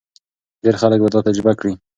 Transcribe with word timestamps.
ډېر 0.63 0.75
خلک 0.81 0.99
به 1.03 1.09
دا 1.13 1.19
تجربه 1.27 1.53
کړي. 1.59 1.73